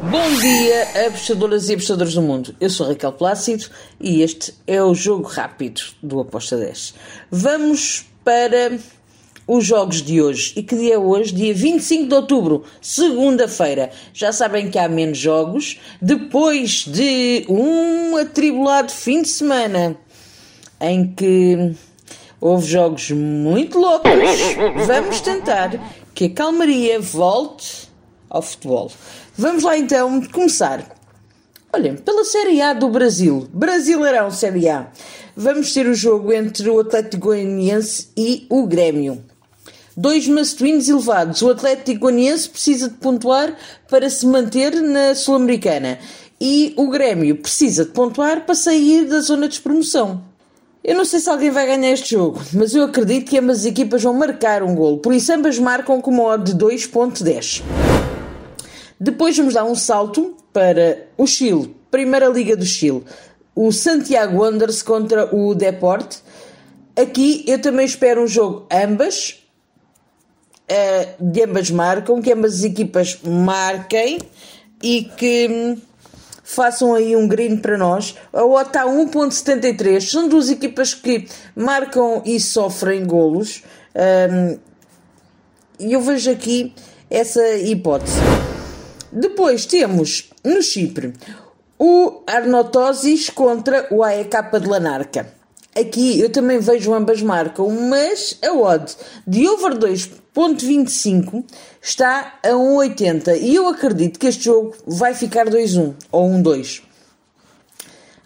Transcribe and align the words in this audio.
Bom 0.00 0.34
dia, 0.40 1.06
apostadoras 1.06 1.68
e 1.68 1.74
apostadores 1.74 2.14
do 2.14 2.22
mundo. 2.22 2.56
Eu 2.58 2.70
sou 2.70 2.88
Raquel 2.88 3.12
Plácido 3.12 3.66
e 4.00 4.22
este 4.22 4.54
é 4.66 4.82
o 4.82 4.94
jogo 4.94 5.28
rápido 5.28 5.82
do 6.02 6.18
Aposta 6.18 6.56
10. 6.56 6.94
Vamos 7.30 8.06
para 8.24 8.78
os 9.46 9.64
jogos 9.64 10.00
de 10.00 10.22
hoje. 10.22 10.54
E 10.56 10.62
que 10.62 10.74
dia 10.74 10.94
é 10.94 10.98
hoje? 10.98 11.34
Dia 11.34 11.52
25 11.52 12.08
de 12.08 12.14
outubro, 12.14 12.64
segunda-feira. 12.80 13.90
Já 14.14 14.32
sabem 14.32 14.70
que 14.70 14.78
há 14.78 14.88
menos 14.88 15.18
jogos 15.18 15.78
depois 16.00 16.84
de 16.86 17.44
um 17.48 18.16
atribulado 18.16 18.90
fim 18.90 19.20
de 19.20 19.28
semana 19.28 19.94
em 20.80 21.06
que 21.06 21.74
houve 22.40 22.66
jogos 22.66 23.10
muito 23.10 23.78
loucos. 23.78 24.10
Vamos 24.86 25.20
tentar 25.20 25.70
que 26.14 26.24
a 26.24 26.30
calmaria 26.30 26.98
volte 26.98 27.91
ao 28.32 28.40
futebol. 28.40 28.90
Vamos 29.36 29.62
lá 29.62 29.76
então 29.76 30.22
começar. 30.22 30.84
Olhem, 31.72 31.96
pela 31.96 32.24
Série 32.24 32.60
A 32.60 32.72
do 32.72 32.88
Brasil, 32.88 33.46
Brasileirão 33.52 34.30
Série 34.30 34.68
A, 34.68 34.88
vamos 35.36 35.72
ter 35.72 35.86
o 35.86 35.94
jogo 35.94 36.32
entre 36.32 36.68
o 36.68 36.80
Atlético 36.80 37.28
Goianiense 37.28 38.08
e 38.16 38.46
o 38.48 38.66
Grêmio. 38.66 39.22
Dois 39.96 40.26
must-wins 40.26 40.88
elevados. 40.88 41.42
O 41.42 41.50
Atlético 41.50 42.00
Goianiense 42.00 42.48
precisa 42.48 42.88
de 42.88 42.94
pontuar 42.94 43.54
para 43.88 44.08
se 44.08 44.26
manter 44.26 44.74
na 44.82 45.14
Sul-Americana 45.14 45.98
e 46.40 46.72
o 46.76 46.88
Grêmio 46.88 47.36
precisa 47.36 47.84
de 47.84 47.90
pontuar 47.90 48.44
para 48.44 48.54
sair 48.54 49.06
da 49.06 49.20
zona 49.20 49.48
de 49.48 49.60
promoção. 49.60 50.22
Eu 50.82 50.96
não 50.96 51.04
sei 51.04 51.20
se 51.20 51.30
alguém 51.30 51.50
vai 51.50 51.64
ganhar 51.66 51.92
este 51.92 52.10
jogo, 52.16 52.42
mas 52.52 52.74
eu 52.74 52.82
acredito 52.82 53.30
que 53.30 53.38
ambas 53.38 53.60
as 53.60 53.66
equipas 53.66 54.02
vão 54.02 54.12
marcar 54.12 54.64
um 54.64 54.74
gol, 54.74 54.98
por 54.98 55.14
isso 55.14 55.32
ambas 55.32 55.56
marcam 55.58 56.00
com 56.00 56.10
uma 56.10 56.24
odd 56.24 56.52
de 56.52 56.58
2.10. 56.58 57.62
Depois 59.02 59.36
vamos 59.36 59.54
dar 59.54 59.64
um 59.64 59.74
salto 59.74 60.36
para 60.52 61.08
o 61.18 61.26
Chile, 61.26 61.74
Primeira 61.90 62.28
Liga 62.28 62.56
do 62.56 62.64
Chile. 62.64 63.02
O 63.52 63.72
Santiago 63.72 64.40
Wanderers 64.40 64.80
contra 64.80 65.34
o 65.34 65.56
Deporte. 65.56 66.20
Aqui 66.94 67.44
eu 67.48 67.60
também 67.60 67.84
espero 67.84 68.22
um 68.22 68.28
jogo 68.28 68.64
ambas, 68.70 69.42
uh, 70.70 71.16
de 71.20 71.42
ambas 71.42 71.68
marcam, 71.68 72.22
que 72.22 72.32
ambas 72.32 72.54
as 72.54 72.62
equipas 72.62 73.18
marquem 73.24 74.20
e 74.80 75.10
que 75.16 75.48
hum, 75.50 75.76
façam 76.44 76.94
aí 76.94 77.16
um 77.16 77.26
green 77.26 77.56
para 77.56 77.76
nós. 77.76 78.14
A 78.32 78.44
OTA 78.44 78.68
está 78.68 78.84
1.73. 78.84 80.00
São 80.00 80.28
duas 80.28 80.48
equipas 80.48 80.94
que 80.94 81.26
marcam 81.56 82.22
e 82.24 82.38
sofrem 82.38 83.04
golos. 83.04 83.64
Um, 84.30 84.58
e 85.80 85.92
eu 85.92 86.00
vejo 86.00 86.30
aqui 86.30 86.72
essa 87.10 87.56
hipótese. 87.56 88.20
Depois 89.12 89.66
temos 89.66 90.30
no 90.42 90.62
Chipre 90.62 91.12
o 91.78 92.22
Arnotosis 92.26 93.28
contra 93.28 93.86
o 93.90 94.02
AEK 94.02 94.58
de 94.58 94.66
Lanarca. 94.66 95.34
Aqui 95.78 96.18
eu 96.18 96.30
também 96.30 96.58
vejo 96.58 96.94
ambas 96.94 97.20
marcam, 97.20 97.68
mas 97.68 98.38
a 98.42 98.52
odd 98.52 98.94
de 99.26 99.46
over 99.46 99.76
2.25 99.76 101.44
está 101.80 102.38
a 102.42 102.50
1.80 102.50 103.38
e 103.38 103.54
eu 103.54 103.68
acredito 103.68 104.18
que 104.18 104.28
este 104.28 104.44
jogo 104.44 104.74
vai 104.86 105.14
ficar 105.14 105.46
2-1 105.46 105.94
ou 106.10 106.30
1-2. 106.30 106.82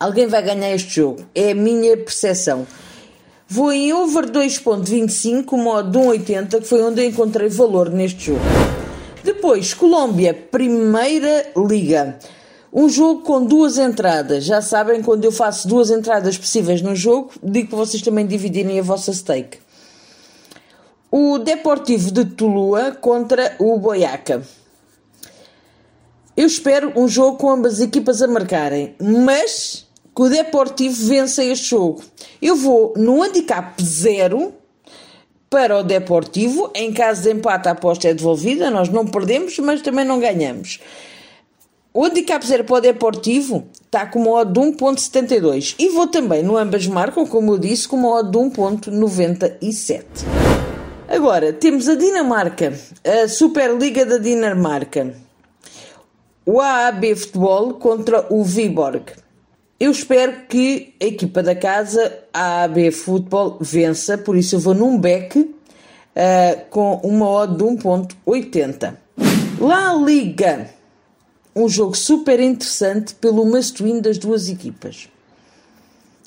Alguém 0.00 0.26
vai 0.26 0.42
ganhar 0.42 0.74
este 0.74 0.96
jogo, 0.96 1.24
é 1.32 1.52
a 1.52 1.54
minha 1.54 1.96
percepção. 1.96 2.66
Vou 3.46 3.72
em 3.72 3.92
over 3.92 4.30
2.25, 4.30 5.56
modo 5.56 5.90
de 5.92 5.98
1.80, 5.98 6.60
que 6.60 6.66
foi 6.66 6.82
onde 6.82 7.02
eu 7.02 7.08
encontrei 7.08 7.48
valor 7.48 7.88
neste 7.90 8.26
jogo. 8.26 8.81
Depois, 9.42 9.74
Colômbia, 9.74 10.32
Primeira 10.32 11.50
Liga. 11.56 12.16
Um 12.72 12.88
jogo 12.88 13.22
com 13.22 13.44
duas 13.44 13.76
entradas. 13.76 14.44
Já 14.44 14.62
sabem, 14.62 15.02
quando 15.02 15.24
eu 15.24 15.32
faço 15.32 15.66
duas 15.66 15.90
entradas 15.90 16.38
possíveis 16.38 16.80
no 16.80 16.94
jogo, 16.94 17.32
digo 17.42 17.70
para 17.70 17.78
vocês 17.78 18.00
também 18.00 18.24
dividirem 18.24 18.78
a 18.78 18.84
vossa 18.84 19.12
stake. 19.12 19.58
O 21.10 21.38
Deportivo 21.38 22.12
de 22.12 22.24
Tulua 22.24 22.92
contra 22.92 23.56
o 23.58 23.76
Boyaca. 23.80 24.46
Eu 26.36 26.46
espero 26.46 26.92
um 26.94 27.08
jogo 27.08 27.36
com 27.36 27.50
ambas 27.50 27.74
as 27.74 27.80
equipas 27.80 28.22
a 28.22 28.28
marcarem, 28.28 28.94
mas 29.00 29.88
que 30.14 30.22
o 30.22 30.28
Deportivo 30.28 31.08
vença 31.08 31.42
este 31.42 31.70
jogo. 31.70 32.00
Eu 32.40 32.54
vou 32.54 32.94
no 32.96 33.20
handicap 33.20 33.74
0 33.82 34.54
para 35.52 35.78
o 35.78 35.82
Deportivo. 35.82 36.70
Em 36.74 36.90
caso 36.94 37.24
de 37.24 37.30
empate, 37.30 37.68
a 37.68 37.72
aposta 37.72 38.08
é 38.08 38.14
devolvida. 38.14 38.70
Nós 38.70 38.88
não 38.88 39.06
perdemos, 39.06 39.58
mas 39.58 39.82
também 39.82 40.02
não 40.02 40.18
ganhamos. 40.18 40.80
O 41.92 42.06
handicap 42.06 42.44
0 42.44 42.64
para 42.64 42.76
o 42.76 42.80
Deportivo 42.80 43.66
está 43.84 44.06
com 44.06 44.20
uma 44.20 44.30
odd 44.30 44.50
de 44.50 44.58
1.72. 44.58 45.74
E 45.78 45.90
vou 45.90 46.06
também 46.06 46.42
no 46.42 46.56
ambas 46.56 46.86
marcam, 46.86 47.26
como 47.26 47.52
eu 47.52 47.58
disse, 47.58 47.86
com 47.86 47.96
uma 47.96 48.20
odd 48.20 48.30
de 48.30 48.38
1.97. 48.38 50.04
Agora, 51.06 51.52
temos 51.52 51.86
a 51.86 51.96
Dinamarca, 51.96 52.72
a 53.04 53.28
Superliga 53.28 54.06
da 54.06 54.16
Dinamarca. 54.16 55.14
O 56.46 56.62
AAB 56.62 57.14
Futebol 57.14 57.74
contra 57.74 58.26
o 58.30 58.42
Viborg. 58.42 59.12
Eu 59.82 59.90
espero 59.90 60.46
que 60.48 60.94
a 61.02 61.06
equipa 61.06 61.42
da 61.42 61.56
casa, 61.56 62.20
a 62.32 62.62
AB 62.62 62.92
Futebol, 62.92 63.58
vença, 63.60 64.16
por 64.16 64.36
isso 64.36 64.54
eu 64.54 64.60
vou 64.60 64.74
num 64.74 64.96
back 64.96 65.36
uh, 65.36 65.50
com 66.70 67.00
uma 67.02 67.28
odd 67.28 67.56
de 67.56 67.64
1.80. 67.64 68.96
La 69.58 69.92
Liga, 69.94 70.70
um 71.52 71.68
jogo 71.68 71.96
super 71.96 72.38
interessante 72.38 73.12
pelo 73.16 73.44
must-win 73.44 74.00
das 74.00 74.18
duas 74.18 74.48
equipas. 74.48 75.08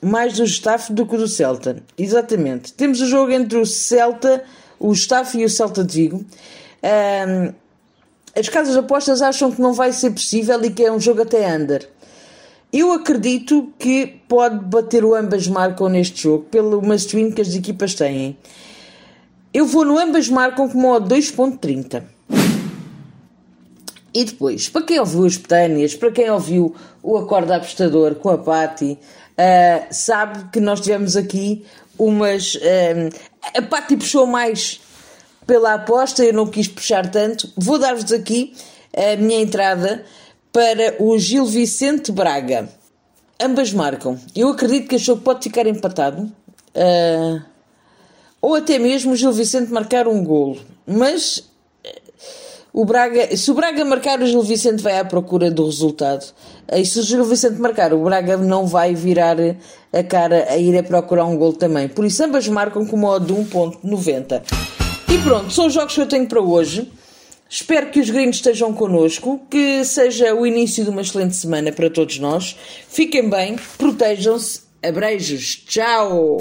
Mais 0.00 0.34
do 0.34 0.46
Gestafe 0.46 0.92
do 0.92 1.04
que 1.04 1.16
do 1.16 1.26
Celta. 1.26 1.82
Exatamente. 1.98 2.72
Temos 2.72 3.00
o 3.00 3.06
jogo 3.08 3.32
entre 3.32 3.58
o 3.58 3.66
Celta 3.66 4.44
o 4.78 4.92
Staff 4.92 5.36
e 5.36 5.44
o 5.44 5.50
Celta 5.50 5.82
de 5.82 5.92
Vigo. 5.92 6.24
Um, 6.84 7.52
as 8.38 8.48
casas 8.48 8.76
apostas 8.76 9.20
acham 9.20 9.50
que 9.50 9.60
não 9.60 9.72
vai 9.72 9.92
ser 9.92 10.12
possível 10.12 10.64
e 10.64 10.70
que 10.70 10.84
é 10.84 10.92
um 10.92 11.00
jogo 11.00 11.22
até 11.22 11.52
under. 11.52 11.88
Eu 12.72 12.92
acredito 12.92 13.72
que 13.78 14.20
pode 14.28 14.64
bater 14.64 15.04
o 15.04 15.14
ambas 15.14 15.48
marcam 15.48 15.88
neste 15.88 16.22
jogo, 16.22 16.44
pelo 16.44 16.80
must 16.80 17.14
win 17.14 17.32
que 17.32 17.40
as 17.40 17.54
equipas 17.54 17.94
têm. 17.94 18.38
Eu 19.52 19.66
vou 19.66 19.84
no 19.84 19.98
ambas 19.98 20.28
marcam 20.28 20.68
com 20.68 20.78
modo 20.78 21.12
2.30. 21.12 22.04
E 24.14 24.24
depois, 24.24 24.68
para 24.68 24.82
quem 24.82 25.00
ouviu 25.00 25.24
as 25.24 25.36
petâneas, 25.36 25.94
para 25.94 26.12
quem 26.12 26.30
ouviu 26.30 26.74
o 27.02 27.16
Acorda 27.16 27.56
Apostador 27.56 28.14
com 28.16 28.30
a 28.30 28.38
Patti, 28.38 28.92
uh, 28.92 29.86
sabe 29.90 30.50
que 30.52 30.60
nós 30.60 30.80
tivemos 30.80 31.16
aqui 31.16 31.64
umas. 31.98 32.54
Uh, 32.54 33.10
a 33.56 33.62
Patti 33.62 33.96
puxou 33.96 34.26
mais 34.26 34.80
pela 35.44 35.74
aposta, 35.74 36.24
eu 36.24 36.32
não 36.32 36.46
quis 36.46 36.68
puxar 36.68 37.10
tanto. 37.10 37.52
Vou 37.56 37.78
dar-vos 37.78 38.12
aqui 38.12 38.52
a 38.96 39.16
minha 39.16 39.40
entrada 39.40 40.04
para 40.52 40.96
o 40.98 41.18
Gil 41.18 41.46
Vicente 41.46 42.12
Braga. 42.12 42.68
Ambas 43.40 43.72
marcam. 43.72 44.18
Eu 44.34 44.48
acredito 44.48 44.88
que 44.88 44.96
este 44.96 45.06
jogo 45.06 45.22
pode 45.22 45.42
ficar 45.44 45.66
empatado. 45.66 46.30
Uh, 46.74 47.42
ou 48.40 48.54
até 48.54 48.78
mesmo 48.78 49.12
o 49.12 49.16
Gil 49.16 49.32
Vicente 49.32 49.72
marcar 49.72 50.08
um 50.08 50.24
golo. 50.24 50.60
Mas 50.86 51.50
o 52.72 52.84
Braga, 52.84 53.36
se 53.36 53.50
o 53.50 53.54
Braga 53.54 53.84
marcar, 53.84 54.20
o 54.20 54.26
Gil 54.26 54.42
Vicente 54.42 54.82
vai 54.82 54.98
à 54.98 55.04
procura 55.04 55.50
do 55.50 55.64
resultado. 55.64 56.24
E 56.72 56.84
se 56.84 57.00
o 57.00 57.02
Gil 57.02 57.24
Vicente 57.24 57.60
marcar, 57.60 57.92
o 57.92 58.04
Braga 58.04 58.36
não 58.36 58.66
vai 58.66 58.94
virar 58.94 59.36
a 59.92 60.02
cara 60.04 60.46
a 60.48 60.56
ir 60.56 60.78
a 60.78 60.82
procurar 60.82 61.24
um 61.24 61.36
gol 61.36 61.52
também. 61.52 61.88
Por 61.88 62.04
isso, 62.04 62.22
ambas 62.22 62.46
marcam 62.46 62.86
com 62.86 62.96
modo 62.96 63.26
de 63.26 63.32
1.90. 63.32 64.42
E 65.08 65.18
pronto, 65.18 65.52
são 65.52 65.66
os 65.66 65.72
jogos 65.72 65.94
que 65.94 66.00
eu 66.00 66.06
tenho 66.06 66.26
para 66.28 66.40
hoje. 66.40 66.90
Espero 67.50 67.90
que 67.90 67.98
os 67.98 68.08
gringos 68.08 68.36
estejam 68.36 68.72
connosco, 68.72 69.40
que 69.50 69.84
seja 69.84 70.32
o 70.32 70.46
início 70.46 70.84
de 70.84 70.90
uma 70.90 71.00
excelente 71.00 71.34
semana 71.34 71.72
para 71.72 71.90
todos 71.90 72.20
nós. 72.20 72.56
Fiquem 72.88 73.28
bem, 73.28 73.56
protejam-se, 73.76 74.60
abreijos, 74.80 75.56
tchau! 75.66 76.38